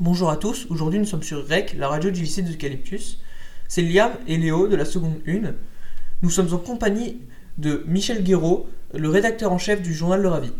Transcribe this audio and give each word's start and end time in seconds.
Bonjour 0.00 0.30
à 0.30 0.38
tous, 0.38 0.66
aujourd'hui 0.70 0.98
nous 0.98 1.04
sommes 1.04 1.22
sur 1.22 1.46
REC, 1.46 1.76
la 1.76 1.86
radio 1.86 2.10
du 2.10 2.22
lycée 2.22 2.40
d'Eucalyptus. 2.40 3.20
C'est 3.68 3.82
Liam 3.82 4.12
et 4.26 4.38
Léo 4.38 4.66
de 4.66 4.74
la 4.74 4.86
seconde 4.86 5.16
1. 5.28 5.52
Nous 6.22 6.30
sommes 6.30 6.52
en 6.54 6.56
compagnie 6.56 7.18
de 7.58 7.84
Michel 7.86 8.24
Guéraud, 8.24 8.66
le 8.94 9.10
rédacteur 9.10 9.52
en 9.52 9.58
chef 9.58 9.82
du 9.82 9.92
journal 9.92 10.22
Le 10.22 10.28
Ravi. 10.28 10.50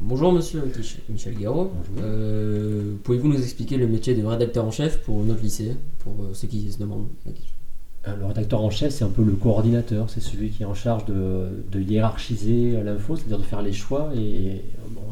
Bonjour 0.00 0.32
monsieur 0.32 0.62
Michel 1.08 1.34
Guéraud. 1.34 1.72
Euh, 1.98 2.94
pouvez-vous 3.02 3.28
nous 3.28 3.42
expliquer 3.42 3.76
le 3.78 3.88
métier 3.88 4.14
de 4.14 4.24
rédacteur 4.24 4.64
en 4.64 4.70
chef 4.70 5.02
pour 5.02 5.24
notre 5.24 5.42
lycée, 5.42 5.76
pour 5.98 6.14
euh, 6.22 6.34
ceux 6.34 6.46
qui 6.46 6.70
se 6.70 6.78
demandent 6.78 7.08
la 7.26 7.32
question? 7.32 7.55
Le 8.18 8.26
rédacteur 8.26 8.62
en 8.62 8.70
chef, 8.70 8.92
c'est 8.92 9.04
un 9.04 9.08
peu 9.08 9.24
le 9.24 9.32
coordinateur, 9.32 10.08
c'est 10.08 10.20
celui 10.20 10.50
qui 10.50 10.62
est 10.62 10.66
en 10.66 10.74
charge 10.74 11.04
de, 11.06 11.80
hiérarchiser 11.80 12.80
l'info, 12.82 13.16
c'est-à-dire 13.16 13.38
de 13.38 13.42
faire 13.42 13.62
les 13.62 13.72
choix. 13.72 14.10
Et 14.16 14.62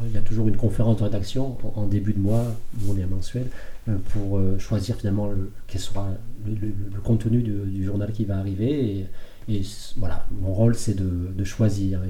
il 0.07 0.13
y 0.13 0.17
a 0.17 0.21
toujours 0.21 0.47
une 0.47 0.55
conférence 0.55 0.97
de 0.97 1.03
rédaction 1.03 1.57
en, 1.75 1.85
début 1.87 2.13
de 2.13 2.19
mois, 2.19 2.45
on 2.87 2.97
est 2.97 3.05
mensuel, 3.05 3.47
euh, 3.89 3.97
pour 4.13 4.37
euh, 4.37 4.57
choisir 4.59 4.95
finalement 4.95 5.27
le, 5.27 5.51
quel 5.67 5.81
sera 5.81 6.07
le, 6.45 6.99
contenu 7.03 7.41
du, 7.41 7.83
journal 7.83 8.11
qui 8.11 8.25
va 8.25 8.37
arriver. 8.37 9.07
Et, 9.49 9.61
voilà, 9.97 10.25
mon 10.41 10.53
rôle, 10.53 10.75
c'est 10.75 10.95
de, 10.95 11.43
choisir 11.43 12.01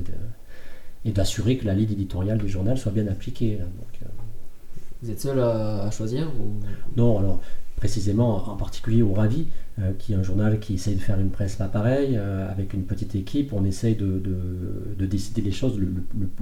et 1.04 1.12
d'assurer 1.12 1.58
que 1.58 1.66
la 1.66 1.74
ligne 1.74 1.92
éditoriale 1.92 2.38
du 2.38 2.48
journal 2.48 2.78
soit 2.78 2.92
bien 2.92 3.08
appliquée. 3.08 3.60
Vous 5.02 5.12
êtes 5.12 5.20
seul 5.20 5.40
à, 5.40 5.90
choisir 5.92 6.32
Non, 6.96 7.20
alors 7.20 7.42
précisément 7.76 8.50
en 8.50 8.56
particulier 8.56 9.02
au 9.02 9.14
Ravi, 9.14 9.48
euh, 9.80 9.92
qui 10.00 10.14
est 10.14 10.16
un 10.16 10.24
journal 10.24 10.60
qui 10.60 10.76
essaye 10.76 10.96
de 10.96 11.02
faire 11.02 11.20
une 11.20 11.30
presse 11.30 11.56
pas 11.56 11.68
pareille, 11.68 12.16
euh, 12.16 12.50
avec 12.50 12.74
une 12.74 12.84
petite 12.84 13.16
équipe, 13.16 13.52
on 13.54 13.66
essaye 13.66 13.96
de, 13.96 14.22
décider 15.06 15.42
les 15.42 15.52
choses 15.52 15.78
le, 15.78 15.90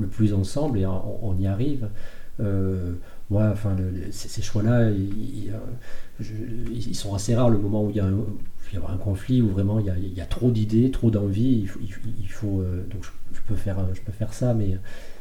plus 0.05 0.33
ensemble 0.33 0.79
et 0.79 0.85
on, 0.85 1.35
y 1.39 1.47
arrive. 1.47 1.89
Euh, 2.39 2.93
enfin, 3.33 3.75
ces 4.11 4.41
choix-là, 4.41 4.91
ils, 6.19 6.95
sont 6.95 7.15
assez 7.15 7.35
rares 7.35 7.49
le 7.49 7.57
moment 7.57 7.83
où 7.83 7.89
il 7.89 7.95
y 7.95 7.99
a 7.99 8.05
un, 8.05 8.97
conflit, 8.97 9.41
où 9.41 9.49
vraiment 9.49 9.79
il 9.79 10.13
y 10.15 10.21
a, 10.21 10.25
trop 10.25 10.51
d'idées, 10.51 10.91
trop 10.91 11.09
d'envie. 11.09 11.67
Il 12.19 12.29
faut, 12.29 12.63
donc 12.91 13.03
je, 13.31 13.41
peux 13.47 13.55
faire, 13.55 13.77
je 13.93 14.01
peux 14.01 14.11
faire 14.11 14.33
ça, 14.33 14.53
mais 14.53 14.77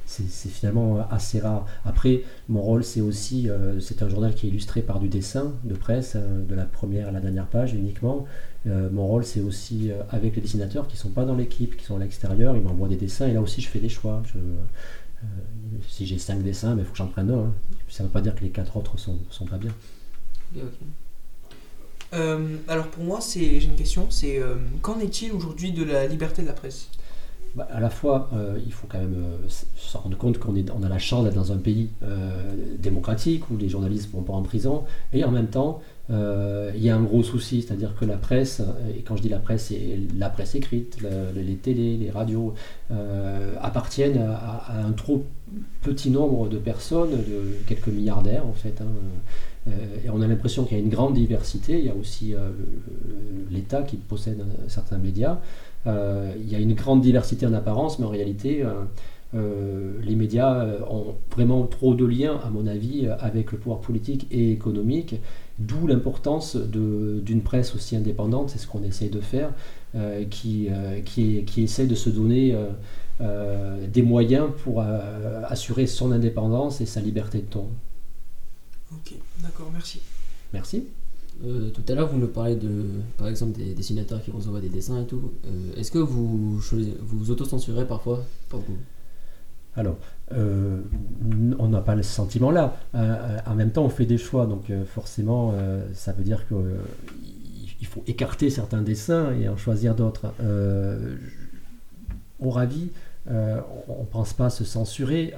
c'est 0.07 0.49
finalement 0.49 1.07
assez 1.11 1.41
rare. 1.41 1.67
Après, 1.85 2.23
mon 2.49 2.61
rôle, 2.61 2.85
c'est 2.85 3.01
aussi, 3.01 3.49
euh, 3.49 3.81
c'est 3.81 4.03
un 4.03 4.09
journal 4.09 4.35
qui 4.35 4.47
est 4.47 4.51
illustré 4.51 4.83
par 4.83 5.01
du 5.01 5.09
dessin 5.09 5.55
de 5.65 5.75
presse, 5.75 6.15
euh, 6.17 6.45
de 6.45 6.55
la 6.55 6.65
première 6.65 7.09
à 7.09 7.13
la 7.13 7.21
dernière 7.21 7.47
page 7.47 7.73
uniquement. 7.73 8.27
Euh, 8.67 8.91
mon 8.91 9.07
rôle, 9.07 9.25
c'est 9.25 9.41
aussi 9.41 9.91
avec 10.11 10.37
les 10.37 10.43
dessinateurs 10.43 10.87
qui 10.87 10.97
ne 10.97 11.01
sont 11.01 11.11
pas 11.11 11.25
dans 11.25 11.35
l'équipe, 11.35 11.77
qui 11.77 11.85
sont 11.85 11.97
à 11.97 12.01
l'extérieur, 12.01 12.57
ils 12.57 12.63
m'envoient 12.63 12.89
des 12.89 12.97
dessins 12.97 13.27
et 13.27 13.33
là 13.33 13.41
aussi, 13.41 13.61
je 13.61 13.69
fais 13.69 13.81
des 13.81 13.89
choix. 13.89 14.23
si 15.89 16.07
j'ai 16.07 16.19
cinq 16.19 16.43
dessins, 16.43 16.77
il 16.79 16.85
faut 16.85 16.93
que 16.93 16.99
j'en 16.99 17.07
prenne 17.07 17.31
un. 17.31 17.39
Hein. 17.39 17.53
Ça 17.89 18.03
ne 18.03 18.09
veut 18.09 18.13
pas 18.13 18.21
dire 18.21 18.35
que 18.35 18.43
les 18.43 18.51
quatre 18.51 18.77
autres 18.77 18.99
sont, 18.99 19.19
sont 19.31 19.47
pas 19.47 19.59
bien. 19.59 19.73
alors 22.69 22.89
pour 22.89 23.05
moi, 23.05 23.21
j'ai 23.21 23.65
une 23.65 23.77
question, 23.77 24.07
c'est 24.11 24.41
qu'en 24.83 25.01
est-il 25.01 25.33
aujourd'hui 25.33 25.73
de 25.73 25.85
la 25.85 26.07
liberté 26.07 26.43
de 26.43 26.47
la 26.49 26.53
presse? 26.53 26.89
Bah, 27.55 27.69
à 27.71 27.81
la 27.81 27.91
fois, 27.91 28.31
euh, 28.33 28.59
il 28.65 28.73
faut 28.73 28.87
quand 28.89 28.99
même 28.99 29.15
euh, 29.15 29.49
se 29.49 29.97
rendre 29.99 30.17
compte 30.17 30.39
qu'on 30.39 30.55
on 30.55 30.83
a 30.83 30.89
la 30.89 30.99
chance 30.99 31.25
d'être 31.25 31.35
dans 31.35 31.53
un 31.53 31.59
pays 31.59 31.91
euh, 32.03 32.31
démocratique 32.79 33.51
où 33.51 33.59
les 33.59 33.69
journalistes 33.69 34.09
ne 34.09 34.19
vont 34.19 34.25
pas 34.25 34.33
en 34.33 34.43
prison, 34.43 34.85
et 35.13 35.23
en 35.25 35.31
même 35.31 35.49
temps, 35.49 35.83
il 36.11 36.83
y 36.83 36.91
a 36.91 36.97
un 36.97 37.03
gros 37.03 37.23
souci, 37.23 37.63
c'est-à-dire 37.63 37.95
que 37.99 38.05
la 38.05 38.19
presse, 38.19 38.61
et 38.95 39.01
quand 39.01 39.17
je 39.17 39.23
dis 39.23 39.31
la 39.31 39.39
presse, 39.39 39.69
c'est 39.69 39.99
la 40.19 40.29
presse 40.29 40.55
écrite, 40.55 40.99
les 41.35 41.55
télés, 41.57 41.97
les 41.97 42.11
radios, 42.11 42.53
appartiennent 43.63 44.19
à, 44.19 44.85
un 44.87 44.93
trop 44.93 45.25
petit 45.81 46.11
nombre 46.11 46.51
de 46.51 46.59
personnes, 46.59 47.13
de 47.13 47.57
quelques 47.67 47.89
milliardaires 47.89 48.47
en 48.47 48.53
fait. 48.53 48.83
Hein. 48.83 49.71
et 50.05 50.11
on 50.11 50.21
a 50.21 50.27
l'impression 50.27 50.65
qu'il 50.65 50.77
y 50.77 50.81
a 50.81 50.85
une 50.85 50.91
grande 50.91 51.15
diversité, 51.15 51.79
il 51.79 51.87
y 51.87 51.91
a 51.91 51.95
aussi 51.95 52.35
l'État 53.51 53.83
qui 53.83 53.97
possède 53.97 54.45
certains 54.69 54.99
médias. 54.99 55.39
Euh, 55.87 56.33
il 56.39 56.51
y 56.51 56.55
a 56.55 56.59
une 56.59 56.75
grande 56.75 57.01
diversité 57.01 57.47
en 57.47 57.53
apparence, 57.53 57.99
mais 57.99 58.07
en 58.07 58.11
réalité, 58.11 58.63
euh, 58.63 58.85
euh, 59.35 59.93
les 60.03 60.15
médias 60.15 60.67
ont 60.89 61.17
vraiment 61.31 61.67
trop 61.67 61.95
de 61.95 62.05
liens, 62.05 62.39
à 62.45 62.51
mon 62.51 62.67
avis, 62.67 63.09
avec 63.21 63.53
le 63.53 63.59
pouvoir 63.59 63.81
politique 63.81 64.27
et 64.31 64.53
économique, 64.53 65.17
d'où 65.59 65.87
l'importance 65.87 66.57
d'une 66.57 67.41
presse 67.43 67.75
aussi 67.75 67.97
indépendante, 67.97 68.51
c'est 68.51 68.59
ce 68.59 68.67
qu'on 68.67 68.83
essaie 68.83 69.09
de 69.09 69.21
faire, 69.21 69.53
qui, 70.31 70.69
qui, 71.05 71.45
qui, 71.45 71.63
essaie 71.63 71.87
de 71.87 71.95
se 71.95 72.11
donner 72.11 72.57
des 73.21 74.03
moyens 74.03 74.49
pour 74.63 74.83
assurer 75.49 75.87
son 75.87 76.13
indépendance 76.13 76.81
et 76.81 76.87
sa 76.87 77.01
liberté 77.01 77.39
de 77.39 77.47
ton. 77.47 77.67
Ok, 78.93 79.15
d'accord, 79.43 79.71
merci. 79.73 80.01
Merci. 80.53 80.85
Euh, 81.45 81.71
tout 81.71 81.83
à 81.89 81.95
l'heure, 81.95 82.09
vous 82.09 82.19
nous 82.19 82.29
parlez 82.29 82.57
de, 82.57 82.85
par 83.17 83.29
exemple, 83.29 83.59
des 83.59 83.75
dessinateurs 83.75 84.23
qui 84.23 84.31
vous 84.31 84.47
envoient 84.49 84.61
des 84.61 84.69
dessins 84.69 85.03
et 85.03 85.07
tout. 85.07 85.33
Euh, 85.47 85.73
est-ce 85.77 85.91
que 85.91 85.99
vous 85.99 86.59
vous 86.59 87.31
auto-censurez 87.31 87.87
parfois 87.87 88.25
Alors, 89.77 89.97
euh, 90.33 90.81
on 91.59 91.69
n'a 91.69 91.81
pas 91.81 91.97
ce 91.97 92.03
sentiment-là. 92.03 92.77
en 92.95 93.55
même 93.55 93.71
temps, 93.71 93.85
on 93.85 93.89
fait 93.89 94.07
des 94.07 94.19
choix, 94.19 94.47
donc 94.47 94.73
forcément, 94.87 95.55
ça 95.95 96.13
veut 96.13 96.25
dire 96.25 96.47
qu'il 96.47 97.87
faut 97.87 98.03
écarter 98.07 98.51
certains 98.51 98.83
dessins 98.83 99.33
et 99.33 99.49
en 99.49 99.57
choisir 99.57 99.95
d'autres. 99.95 100.33
au 102.41 102.51
ravi, 102.51 102.91
on 103.29 104.01
ne 104.01 104.07
pense 104.11 104.33
pas 104.33 104.51
se 104.51 104.65
censurer, 104.65 105.35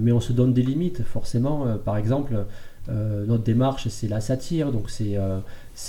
mais 0.00 0.12
on 0.12 0.20
se 0.20 0.32
donne 0.32 0.52
des 0.52 0.62
limites, 0.62 1.02
forcément. 1.04 1.78
par 1.78 1.96
exemple, 1.96 2.44
notre 2.88 3.44
démarche, 3.44 3.88
c'est 3.88 4.08
la 4.08 4.20
satire, 4.20 4.72
donc 4.72 4.90
c'est 4.90 5.16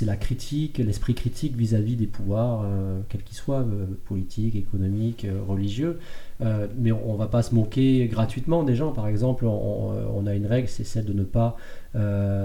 euh, 0.02 0.06
la 0.06 0.16
critique, 0.18 0.78
l'esprit 0.78 1.14
critique 1.14 1.56
vis-à-vis 1.56 1.96
des 1.96 2.08
pouvoirs, 2.08 2.64
euh, 2.66 3.00
quels 3.10 3.24
qu'ils 3.24 3.38
soient, 3.38 3.66
politiques, 4.06 4.56
économiques, 4.56 5.26
religieux. 5.48 6.00
mais 6.40 6.92
on 6.92 7.14
ne 7.14 7.18
va 7.18 7.28
pas 7.28 7.44
se 7.44 7.56
moquer 7.56 8.08
gratuitement 8.08 8.64
des 8.64 8.76
gens. 8.76 8.92
Par 8.92 9.08
exemple, 9.08 9.46
on, 9.46 10.26
a 10.28 10.34
une 10.34 10.46
règle, 10.46 10.68
c'est 10.68 10.84
celle 10.84 11.06
de 11.06 11.14
ne 11.14 11.24
pas 11.24 11.58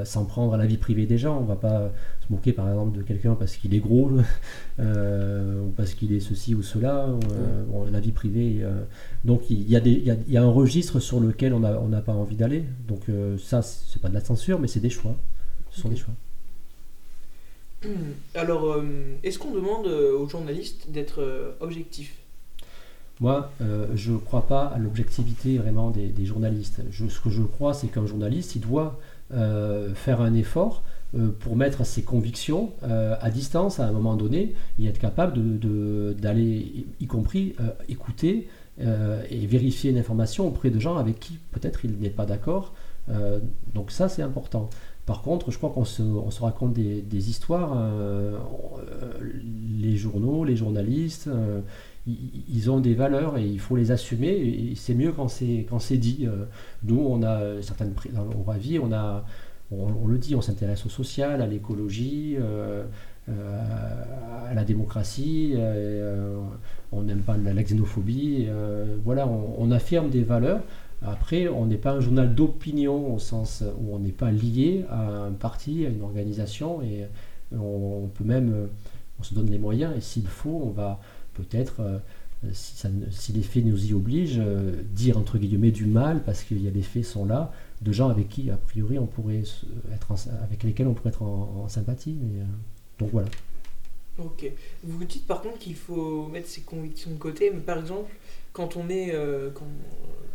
s'en 0.04 0.24
prendre 0.24 0.54
à 0.54 0.56
la 0.56 0.66
vie 0.66 0.76
privée 0.76 1.06
des 1.06 1.18
gens. 1.18 1.38
On 1.38 1.42
ne 1.42 1.48
va 1.48 1.56
pas 1.56 1.90
se 2.26 2.32
moquer, 2.32 2.52
par 2.52 2.68
exemple, 2.68 2.96
de 2.96 3.02
quelqu'un 3.02 3.34
parce 3.34 3.56
qu'il 3.56 3.74
est 3.74 3.80
gros 3.80 4.10
ou 4.78 5.70
parce 5.76 5.94
qu'il 5.94 6.12
est 6.12 6.20
ceci 6.20 6.54
ou 6.54 6.62
cela. 6.62 7.08
la 7.90 8.00
vie 8.00 8.12
privée. 8.12 8.64
donc 9.24 9.50
il 9.50 9.68
y, 9.68 9.76
a 9.76 9.80
y, 9.80 10.36
a 10.36 10.42
un 10.42 10.50
registre 10.50 11.00
sur 11.00 11.20
lequel 11.20 11.52
on 11.54 11.60
n'a 11.60 12.00
pas 12.00 12.14
envie 12.14 12.36
d'aller. 12.36 12.64
Donc 12.86 13.06
ça, 13.38 13.62
c'est 13.62 14.00
pas 14.00 14.08
de 14.08 14.14
la 14.14 14.24
censure, 14.24 14.60
mais 14.60 14.68
c'est 14.68 14.80
des 14.80 14.90
choix. 14.90 15.16
Ce 15.70 15.80
sont 15.80 15.88
des 15.88 15.96
choix. 15.96 16.14
Alors, 18.34 18.72
euh, 18.72 18.82
est-ce 19.22 19.38
qu'on 19.38 19.52
demande 19.52 19.86
euh, 19.86 20.18
aux 20.18 20.28
journalistes 20.28 20.90
d'être 20.90 21.22
euh, 21.22 21.52
objectifs? 21.60 22.16
Moi, 23.20 23.52
je 23.94 24.12
ne 24.12 24.16
crois 24.16 24.46
pas 24.46 24.64
à 24.64 24.78
l'objectivité 24.78 25.58
vraiment 25.58 25.90
des, 25.90 26.24
journalistes. 26.24 26.80
ce 26.90 27.20
que 27.20 27.28
je 27.28 27.42
crois, 27.42 27.74
c'est 27.74 27.88
qu'un 27.88 28.06
journaliste, 28.06 28.56
il 28.56 28.62
doit 28.62 28.98
faire 29.28 30.22
un 30.22 30.32
effort 30.32 30.82
pour 31.40 31.54
mettre 31.54 31.84
ses 31.84 32.00
convictions 32.00 32.72
à 32.80 33.30
distance 33.30 33.78
à 33.78 33.86
un 33.86 33.92
moment 33.92 34.16
donné 34.16 34.54
et 34.78 34.86
être 34.86 34.98
capable 34.98 35.38
d'aller, 36.18 36.86
y 36.98 37.06
compris, 37.06 37.54
écouter 37.90 38.48
et 38.78 39.46
vérifier 39.46 39.90
une 39.90 39.98
information 39.98 40.48
auprès 40.48 40.70
de 40.70 40.80
gens 40.80 40.96
avec 40.96 41.20
qui 41.20 41.38
peut-être 41.50 41.84
il 41.84 41.98
n'est 41.98 42.08
pas 42.08 42.24
d'accord. 42.24 42.72
donc 43.74 43.90
ça, 43.90 44.08
c'est 44.08 44.22
important. 44.22 44.70
Par 45.10 45.22
contre, 45.22 45.50
je 45.50 45.58
crois 45.58 45.70
qu'on 45.70 45.84
se, 45.84 46.40
raconte 46.40 46.72
des, 46.72 47.30
histoires. 47.30 47.72
Euh, 47.74 48.38
les 49.80 49.96
journaux, 49.96 50.44
les 50.44 50.54
journalistes, 50.54 51.26
euh, 51.26 51.62
ils, 52.06 52.70
ont 52.70 52.78
des 52.78 52.94
valeurs 52.94 53.36
et 53.36 53.44
il 53.44 53.58
faut 53.58 53.74
les 53.74 53.90
assumer. 53.90 54.72
C'est 54.76 54.94
mieux 54.94 55.10
quand 55.10 55.26
c'est 55.28 55.96
dit. 55.96 56.28
Euh, 56.28 56.44
nous, 56.84 57.00
on 57.00 57.24
a 57.24 57.60
certaines 57.60 57.92
au 58.38 58.44
Ravi, 58.44 58.78
on 58.78 58.92
a, 58.92 59.24
on, 59.72 60.06
le 60.06 60.16
dit, 60.16 60.36
on 60.36 60.42
s'intéresse 60.42 60.86
au 60.86 60.90
social, 60.90 61.42
à 61.42 61.46
l'écologie. 61.48 62.36
à 63.26 64.54
la 64.54 64.62
démocratie, 64.62 65.54
on 66.92 67.02
n'aime 67.02 67.22
pas 67.22 67.36
la, 67.36 67.64
xénophobie, 67.64 68.46
voilà, 69.04 69.26
on, 69.26 69.72
affirme 69.72 70.08
des 70.08 70.22
valeurs 70.22 70.60
après, 71.02 71.48
on 71.48 71.66
n'est 71.66 71.78
pas 71.78 71.92
un 71.92 72.00
journal 72.00 72.34
d'opinion 72.34 73.14
au 73.14 73.18
sens 73.18 73.64
où 73.78 73.94
on 73.94 73.98
n'est 73.98 74.12
pas 74.12 74.30
lié 74.30 74.84
à 74.90 75.24
un 75.24 75.32
parti, 75.32 75.86
à 75.86 75.88
une 75.88 76.02
organisation, 76.02 76.82
et 76.82 77.06
on, 77.52 78.08
peut 78.14 78.24
même, 78.24 78.68
on 79.18 79.22
se 79.22 79.34
donne 79.34 79.50
les 79.50 79.58
moyens, 79.58 79.96
et 79.96 80.00
s'il 80.00 80.26
faut, 80.26 80.60
on 80.62 80.70
va 80.70 81.00
peut-être, 81.34 81.80
euh, 81.80 81.98
si, 82.52 83.32
les 83.32 83.42
faits 83.42 83.64
nous 83.64 83.86
y 83.86 83.94
obligent, 83.94 84.40
euh, 84.40 84.82
dire 84.92 85.18
entre 85.18 85.38
guillemets 85.38 85.70
du 85.70 85.86
mal, 85.86 86.22
parce 86.22 86.44
a 86.50 86.70
des 86.70 86.82
faits 86.82 87.04
sont 87.04 87.24
là, 87.24 87.52
de 87.82 87.92
gens 87.92 88.08
avec 88.08 88.28
qui, 88.28 88.50
a 88.50 88.56
priori, 88.56 88.98
on 88.98 89.06
pourrait 89.06 89.42
être 89.92 90.14
avec 90.42 90.62
lesquels 90.62 90.86
on 90.86 90.94
pourrait 90.94 91.10
être 91.10 91.22
en, 91.22 91.68
sympathie. 91.68 92.18
Euh, 92.22 92.44
donc 92.98 93.10
voilà. 93.12 93.28
Ok. 94.18 94.50
Vous 94.84 95.04
dites 95.04 95.26
par 95.26 95.40
contre 95.40 95.58
qu'il 95.58 95.74
faut 95.74 96.26
mettre 96.28 96.48
ses 96.48 96.60
convictions 96.60 97.10
de 97.10 97.16
côté, 97.16 97.50
mais 97.50 97.60
par 97.60 97.78
exemple, 97.78 98.10
quand 98.52 98.76
on 98.76 98.88
est, 98.88 99.14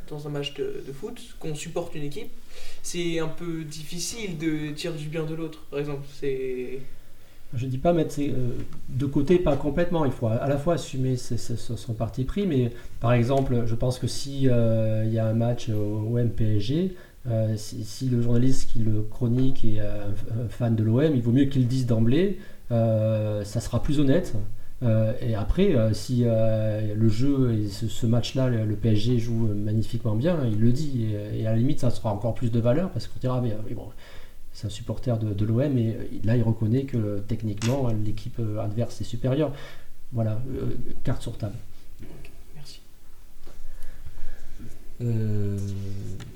dans 0.09 0.27
un 0.27 0.29
match 0.29 0.53
de, 0.55 0.91
foot, 0.93 1.19
qu'on 1.39 1.55
supporte 1.55 1.95
une 1.95 2.03
équipe, 2.03 2.31
c'est 2.83 3.19
un 3.19 3.27
peu 3.27 3.63
difficile 3.63 4.37
de 4.37 4.71
tirer 4.71 4.97
du 4.97 5.07
bien 5.07 5.23
de 5.23 5.35
l'autre, 5.35 5.59
par 5.69 5.79
exemple. 5.79 6.05
C'est. 6.19 6.79
Je 7.53 7.67
dis 7.67 7.77
pas 7.77 7.93
mettre 7.93 8.15
euh, 8.19 8.49
de 8.89 9.05
côté, 9.05 9.37
pas 9.39 9.55
complètement. 9.55 10.05
Il 10.05 10.11
faut 10.11 10.27
à 10.27 10.47
la 10.47 10.57
fois 10.57 10.73
assumer 10.73 11.15
son 11.15 11.93
parti 11.93 12.25
pris, 12.25 12.45
mais 12.45 12.71
par 12.99 13.13
exemple, 13.13 13.63
je 13.65 13.75
pense 13.75 13.99
que 13.99 14.07
si 14.07 14.49
euh, 14.49 15.05
y 15.05 15.19
a 15.19 15.27
un 15.27 15.33
match 15.33 15.69
au 15.69 16.17
OM-PSG, 16.17 16.95
euh, 17.27 17.55
si, 17.57 18.09
le 18.09 18.21
journaliste 18.21 18.71
qui 18.71 18.79
le 18.79 19.01
chronique 19.03 19.63
est 19.63 19.79
un, 19.79 20.47
fan 20.49 20.75
de 20.75 20.83
l'OM, 20.83 21.15
il 21.15 21.21
vaut 21.21 21.31
mieux 21.31 21.45
qu'il 21.45 21.61
le 21.61 21.67
dise 21.67 21.85
d'emblée. 21.85 22.39
ça 22.69 23.59
sera 23.61 23.81
plus 23.81 23.99
honnête. 23.99 24.33
Euh, 24.85 25.13
et 25.21 25.35
après, 25.35 25.75
euh, 25.75 25.93
si 25.93 26.21
euh, 26.25 26.93
le 26.95 27.09
jeu 27.09 27.53
et 27.53 27.67
ce, 27.69 27.87
ce 27.87 28.05
match-là, 28.05 28.49
le, 28.49 28.65
le 28.65 28.75
PSG 28.75 29.17
joue 29.19 29.47
magnifiquement 29.47 30.15
bien, 30.15 30.45
il 30.45 30.59
le 30.59 30.71
dit. 30.71 31.07
Et, 31.33 31.41
et 31.41 31.47
à 31.47 31.51
la 31.51 31.57
limite, 31.57 31.79
ça 31.79 31.89
sera 31.89 32.13
encore 32.13 32.35
plus 32.35 32.51
de 32.51 32.59
valeur 32.59 32.91
parce 32.91 33.07
qu'on 33.07 33.19
dira, 33.19 33.41
mais, 33.41 33.55
mais 33.67 33.73
bon, 33.73 33.87
c'est 34.53 34.67
un 34.67 34.69
supporter 34.69 35.17
de, 35.17 35.33
de 35.33 35.45
l'OM 35.45 35.77
et 35.77 35.97
là 36.23 36.37
il 36.37 36.43
reconnaît 36.43 36.83
que 36.83 37.19
techniquement 37.27 37.89
l'équipe 38.05 38.39
adverse 38.61 39.01
est 39.01 39.05
supérieure. 39.05 39.51
Voilà, 40.13 40.39
euh, 40.53 40.75
carte 41.03 41.21
sur 41.23 41.37
table. 41.37 41.55
Merci. 42.55 42.79
Euh, 45.01 45.57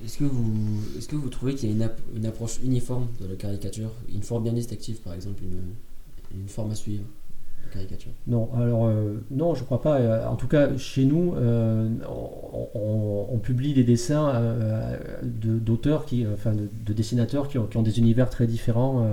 est-ce 0.03 0.17
que 0.17 0.25
vous 0.25 0.81
est-ce 0.97 1.07
que 1.07 1.15
vous 1.15 1.29
trouvez 1.29 1.55
qu'il 1.55 1.69
y 1.69 1.71
a 1.71 1.75
une, 1.75 1.83
app- 1.83 2.01
une 2.15 2.25
approche 2.25 2.59
uniforme 2.63 3.07
de 3.21 3.27
la 3.27 3.35
caricature, 3.35 3.91
une 4.13 4.23
forme 4.23 4.43
bien 4.43 4.53
distinctive 4.53 4.97
par 4.97 5.13
exemple, 5.13 5.43
une, 5.43 6.39
une 6.41 6.47
forme 6.49 6.71
à 6.71 6.75
suivre? 6.75 7.05
Caricature 7.71 8.11
Non, 8.27 8.49
alors 8.55 8.85
euh, 8.87 9.23
non, 9.31 9.53
je 9.55 9.63
crois 9.63 9.81
pas. 9.81 9.99
Euh, 9.99 10.25
En 10.27 10.35
tout 10.35 10.47
cas, 10.47 10.75
chez 10.77 11.05
nous, 11.05 11.35
euh, 11.35 11.87
on, 12.73 13.37
publie 13.43 13.73
des 13.73 13.83
dessins 13.83 14.29
euh, 14.35 14.97
de- 15.23 15.57
d'auteurs 15.59 16.05
qui, 16.05 16.25
euh, 16.25 16.33
enfin, 16.33 16.51
de, 16.53 16.67
de 16.85 16.93
dessinateurs 16.93 17.47
qui 17.47 17.57
ont, 17.57 17.65
qui 17.67 17.77
ont 17.77 17.81
des 17.83 17.97
univers 17.99 18.29
très 18.29 18.47
différents, 18.47 19.05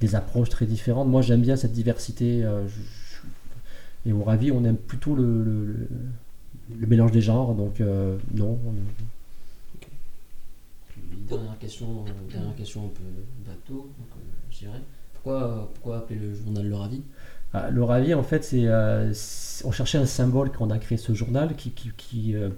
des 0.00 0.14
approches 0.14 0.50
très 0.50 0.66
différentes. 0.66 1.08
Moi, 1.08 1.22
j'aime 1.22 1.40
bien 1.42 1.56
cette 1.56 1.72
diversité. 1.72 2.42
je- 2.42 2.68
je- 2.68 4.10
et 4.10 4.12
au 4.12 4.22
Ravi, 4.22 4.52
on 4.52 4.62
aime 4.64 4.76
plutôt 4.76 5.14
le, 5.16 5.42
le- 5.42 6.86
mélange 6.86 7.10
des 7.12 7.20
genres. 7.22 7.54
Donc 7.54 7.80
euh, 7.80 8.16
non. 8.34 8.58
on- 8.66 8.74
Dernière 11.28 11.58
question, 11.58 12.04
dernière 12.30 12.54
question 12.54 12.84
un 12.84 12.88
peu 12.88 13.02
bateau, 13.50 13.90
je 14.50 14.58
dirais. 14.58 14.80
Pourquoi, 15.26 15.96
appeler 15.96 16.20
le 16.20 16.34
journal 16.34 16.68
Le 16.68 16.76
Ravi? 16.76 17.02
Ah, 17.52 17.68
le 17.70 17.82
Ravi, 17.82 18.14
en 18.14 18.22
fait, 18.22 18.44
c'est, 18.44 18.66
euh, 18.66 19.12
on 19.64 19.72
cherchait 19.72 19.98
un 19.98 20.06
symbole 20.06 20.52
quand 20.52 20.66
on 20.66 20.70
a 20.70 20.78
créé 20.78 20.98
ce 20.98 21.14
journal 21.14 21.56
qui, 21.56 22.36
euh, 22.36 22.50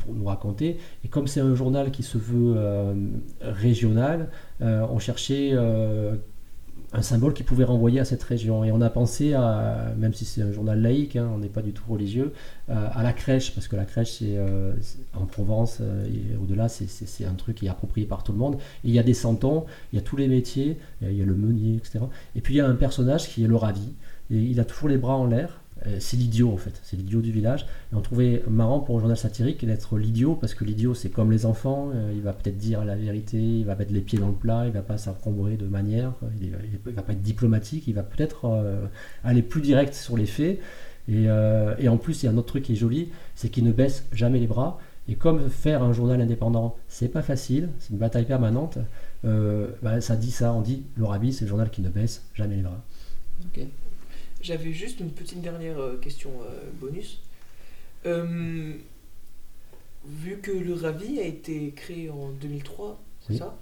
pour 0.00 0.14
nous 0.14 0.24
raconter. 0.24 0.78
Et 1.04 1.08
comme 1.08 1.28
c'est 1.28 1.40
un 1.40 1.54
journal 1.54 1.92
qui 1.92 2.02
se 2.02 2.18
veut 2.18 2.54
euh, 2.56 2.94
régional, 3.40 4.28
on 4.60 4.98
cherchait 4.98 5.52
un 6.92 7.02
symbole 7.02 7.34
qui 7.34 7.44
pouvait 7.44 7.64
renvoyer 7.64 8.00
à 8.00 8.04
cette 8.04 8.22
région. 8.22 8.64
Et 8.64 8.72
on 8.72 8.80
a 8.80 8.90
pensé 8.90 9.34
à, 9.34 9.92
même 9.96 10.12
si 10.12 10.24
c'est 10.24 10.42
un 10.42 10.50
journal 10.50 10.80
laïque, 10.80 11.16
hein, 11.16 11.28
on 11.32 11.38
n'est 11.38 11.48
pas 11.48 11.62
du 11.62 11.72
tout 11.72 11.84
religieux, 11.88 12.32
euh, 12.68 12.88
à 12.92 13.02
la 13.02 13.12
crèche, 13.12 13.54
parce 13.54 13.68
que 13.68 13.76
la 13.76 13.84
crèche, 13.84 14.18
c'est 14.18 14.36
euh, 14.36 14.72
en 15.14 15.26
Provence 15.26 15.78
euh, 15.80 16.06
et 16.06 16.36
au-delà, 16.36 16.68
c'est 16.68 17.24
un 17.24 17.34
truc 17.34 17.56
qui 17.56 17.66
est 17.66 17.68
approprié 17.68 18.06
par 18.06 18.24
tout 18.24 18.32
le 18.32 18.38
monde. 18.38 18.56
Et 18.84 18.88
il 18.88 18.92
y 18.92 18.98
a 18.98 19.04
des 19.04 19.14
santons, 19.14 19.66
il 19.92 19.96
y 19.96 19.98
a 19.98 20.02
tous 20.02 20.16
les 20.16 20.26
métiers, 20.26 20.78
il 21.02 21.16
y 21.16 21.22
a 21.22 21.24
le 21.24 21.34
meunier, 21.34 21.76
etc. 21.76 22.00
Et 22.34 22.40
puis 22.40 22.54
il 22.54 22.56
y 22.56 22.60
a 22.60 22.66
un 22.66 22.74
personnage 22.74 23.28
qui 23.28 23.44
est 23.44 23.48
le 23.48 23.56
ravi. 23.56 23.92
Et 24.30 24.36
il 24.36 24.60
a 24.60 24.64
toujours 24.64 24.88
les 24.88 24.98
bras 24.98 25.16
en 25.16 25.26
l'air. 25.26 25.60
Euh, 25.86 25.96
C'est 25.98 26.16
l'idiot 26.16 26.52
en 26.52 26.56
fait, 26.56 26.78
c'est 26.82 26.96
l'idiot 26.96 27.20
du 27.20 27.32
village. 27.32 27.66
Et 27.92 27.96
on 27.96 28.00
trouvait 28.00 28.42
marrant 28.48 28.80
pour 28.80 28.96
un 28.96 29.00
journal 29.00 29.16
satirique 29.16 29.64
d'être 29.64 29.98
l'idiot 29.98 30.34
parce 30.34 30.54
que 30.54 30.64
l'idiot 30.64 30.94
c'est 30.94 31.10
comme 31.10 31.30
les 31.30 31.46
enfants, 31.46 31.90
euh, 31.94 32.12
il 32.14 32.22
va 32.22 32.32
peut-être 32.32 32.58
dire 32.58 32.84
la 32.84 32.96
vérité, 32.96 33.38
il 33.38 33.64
va 33.64 33.74
mettre 33.74 33.92
les 33.92 34.00
pieds 34.00 34.18
dans 34.18 34.28
le 34.28 34.34
plat, 34.34 34.64
il 34.66 34.72
va 34.72 34.82
pas 34.82 34.98
s'encombrer 34.98 35.56
de 35.56 35.66
manière, 35.66 36.12
il, 36.40 36.50
va 36.92 37.02
pas 37.02 37.12
être 37.12 37.22
diplomatique, 37.22 37.84
il 37.86 37.94
va 37.94 38.02
peut-être 38.02 38.44
euh, 38.46 38.86
aller 39.24 39.42
plus 39.42 39.60
direct 39.60 39.94
sur 39.94 40.16
les 40.16 40.26
faits. 40.26 40.60
Et, 41.08 41.28
en 41.28 41.96
plus, 41.96 42.22
il 42.22 42.26
y 42.26 42.28
a 42.28 42.32
un 42.32 42.36
autre 42.36 42.48
truc 42.48 42.62
qui 42.62 42.74
est 42.74 42.76
joli, 42.76 43.08
c'est 43.34 43.48
qu'il 43.48 43.64
ne 43.64 43.72
baisse 43.72 44.04
jamais 44.12 44.38
les 44.38 44.46
bras. 44.46 44.78
Et 45.08 45.16
comme 45.16 45.50
faire 45.50 45.82
un 45.82 45.92
journal 45.92 46.20
indépendant, 46.20 46.76
c'est 46.86 47.08
pas 47.08 47.22
facile, 47.22 47.70
c'est 47.80 47.90
une 47.90 47.98
bataille 47.98 48.26
permanente, 48.26 48.78
bah, 49.24 50.00
ça 50.00 50.14
dit 50.14 50.30
ça, 50.30 50.52
on 50.52 50.60
dit 50.60 50.84
le 50.96 51.04
Rabi, 51.04 51.32
c'est 51.32 51.46
le 51.46 51.48
journal 51.48 51.68
qui 51.70 51.82
ne 51.82 51.88
baisse 51.88 52.22
jamais 52.34 52.54
les 52.54 52.62
bras. 52.62 52.80
J'avais 54.40 54.72
juste 54.72 55.00
une 55.00 55.10
petite 55.10 55.42
dernière 55.42 55.78
euh, 55.78 55.96
question 55.98 56.30
euh, 56.42 56.70
bonus. 56.80 57.20
Euh, 58.06 58.72
vu 60.06 60.38
que 60.38 60.50
le 60.50 60.72
Ravi 60.74 61.18
a 61.20 61.24
été 61.24 61.72
créé 61.72 62.08
en 62.10 62.30
2003, 62.30 62.98
c'est 63.20 63.32
Oui. 63.34 63.38
ça? 63.38 63.58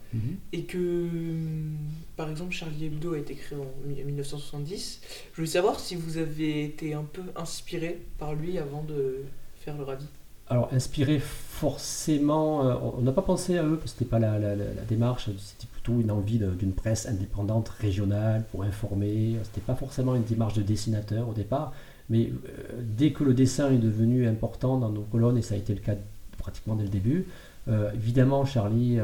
Et 0.53 0.63
que, 0.65 0.79
hum, 0.79 1.77
par 2.17 2.31
exemple, 2.31 2.53
Charlie 2.53 2.87
Hebdo 2.87 3.15
a 3.15 3.19
été 3.19 3.35
créé 3.35 3.59
en 3.59 3.67
mi- 3.87 4.03
1970, 4.05 5.01
je 5.33 5.37
voulais 5.37 5.49
savoir 5.49 5.81
si 5.81 5.97
vous 5.97 6.17
avez 6.19 6.65
été 6.65 6.95
un 6.95 7.03
peu 7.05 7.23
inspiré 7.35 7.99
par 8.19 8.35
lui 8.35 8.57
avant 8.59 8.85
de 8.85 9.25
faire 9.57 9.77
le 9.77 9.83
Ravi. 9.83 10.07
Alors, 10.51 10.71
inspiré 10.73 11.19
forcément, 11.19 12.65
euh, 12.67 12.75
on 12.97 13.03
n'a 13.03 13.13
pas 13.13 13.21
pensé 13.23 13.59
à 13.59 13.65
eux, 13.65 13.77
parce 13.77 13.93
que 13.93 13.99
c'était 13.99 14.11
pas 14.11 14.19
la, 14.19 14.39
la- 14.39 14.57
démarche, 14.89 15.27
c'était 15.39 15.67
plutôt 15.71 16.01
une 16.01 16.11
envie 16.11 16.39
d'une 16.39 16.73
presse 16.73 17.07
indépendante, 17.07 17.69
régionale, 17.69 18.45
pour 18.51 18.63
informer. 18.63 19.37
C'était 19.45 19.61
pas 19.61 19.75
forcément 19.75 20.15
une 20.15 20.23
démarche 20.25 20.55
de 20.55 20.63
dessinateur 20.63 21.29
au 21.29 21.35
départ, 21.35 21.73
mais 22.09 22.31
euh, 22.31 22.81
dès 22.83 23.13
que 23.13 23.25
le 23.25 23.35
dessin 23.35 23.71
est 23.71 23.79
devenu 23.79 24.27
important 24.27 24.79
dans 24.79 24.89
nos 24.91 25.03
colonnes, 25.03 25.37
et 25.37 25.43
ça 25.43 25.55
a 25.55 25.59
été 25.59 25.75
le 25.75 25.81
cas 25.81 25.95
pratiquement 26.39 26.77
dès 26.77 26.85
le 26.85 26.89
début, 26.91 27.27
euh, 27.69 27.91
évidemment, 27.93 28.47
Charlie, 28.47 28.99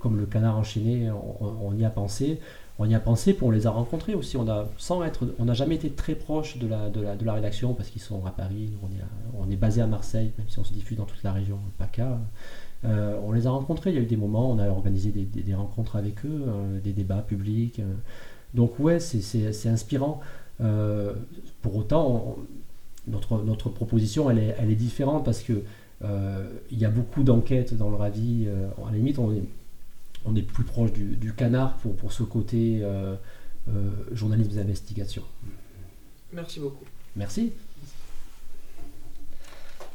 comme 0.00 0.18
le 0.18 0.26
canard 0.26 0.56
enchaîné, 0.56 1.08
on 1.12 1.72
y 1.76 1.84
a 1.84 1.90
pensé. 1.90 2.40
On 2.80 2.88
y 2.88 2.94
a 2.94 3.00
pensé, 3.00 3.34
puis 3.34 3.44
on 3.44 3.50
les 3.50 3.66
a 3.66 3.70
rencontrés 3.70 4.14
aussi. 4.14 4.36
On 4.36 4.44
n'a 4.44 5.54
jamais 5.54 5.74
été 5.74 5.90
très 5.90 6.14
proche 6.14 6.58
de 6.58 6.68
la, 6.68 7.32
rédaction 7.32 7.74
parce 7.74 7.88
qu'ils 7.88 8.02
sont 8.02 8.24
à 8.24 8.30
Paris. 8.30 8.70
On 9.36 9.50
est, 9.50 9.56
basé 9.56 9.80
à 9.80 9.88
Marseille, 9.88 10.30
même 10.38 10.48
si 10.48 10.58
on 10.60 10.64
se 10.64 10.72
diffuse 10.72 10.96
dans 10.96 11.04
toute 11.04 11.22
la 11.24 11.32
région 11.32 11.58
PACA. 11.76 12.18
Euh, 12.84 13.18
on 13.24 13.32
les 13.32 13.46
a 13.48 13.50
rencontrés. 13.50 13.90
Il 13.90 13.96
y 13.96 13.98
a 13.98 14.02
eu 14.02 14.06
des 14.06 14.16
moments, 14.16 14.50
on 14.50 14.58
a 14.58 14.68
organisé 14.68 15.10
des, 15.10 15.54
rencontres 15.54 15.96
avec 15.96 16.24
eux, 16.24 16.44
euh, 16.46 16.80
des 16.80 16.92
débats 16.92 17.22
publics. 17.22 17.80
euh. 17.80 17.94
Donc 18.54 18.78
ouais, 18.78 19.00
c'est- 19.00 19.68
inspirant. 19.68 20.20
Euh, 20.60 21.14
pour 21.62 21.76
autant, 21.76 22.36
notre, 23.08 23.70
proposition, 23.70 24.30
elle 24.30 24.38
est, 24.38 24.74
différente 24.76 25.24
parce 25.24 25.42
que 25.42 25.62
il 26.70 26.78
y 26.78 26.84
a 26.84 26.90
beaucoup 26.90 27.24
d'enquêtes 27.24 27.74
dans 27.74 27.90
le 27.90 27.96
Ravi. 27.96 28.46
à 28.48 28.90
la 28.90 28.96
limite, 28.96 29.18
on 30.24 30.34
est 30.36 30.42
plus 30.42 30.64
proche 30.64 30.92
du, 30.92 31.16
du 31.16 31.32
canard 31.32 31.76
pour, 31.76 31.96
pour 31.96 32.12
ce 32.12 32.22
côté 32.22 32.80
euh, 32.82 33.16
euh, 33.68 33.90
journalisme 34.12 34.50
d'investigation. 34.52 35.22
Merci 36.32 36.60
beaucoup. 36.60 36.84
Merci. 37.16 37.52